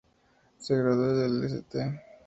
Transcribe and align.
Se 0.57 0.75
graduó 0.79 1.13
del 1.15 1.43
"St. 1.43 2.01